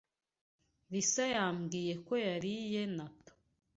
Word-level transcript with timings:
Lisa 0.91 1.23
yambwiye 1.35 1.93
ko 2.05 2.13
yariye 2.27 2.81
natto. 2.95 3.33